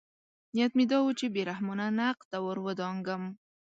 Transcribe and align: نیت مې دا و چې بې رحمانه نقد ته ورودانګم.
نیت 0.53 0.71
مې 0.77 0.85
دا 0.91 0.97
و 1.03 1.07
چې 1.19 1.25
بې 1.33 1.41
رحمانه 1.49 1.87
نقد 1.99 2.25
ته 2.31 2.37
ورودانګم. 2.47 3.23